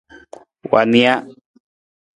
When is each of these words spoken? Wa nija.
Wa 0.71 0.81
nija. 0.91 1.15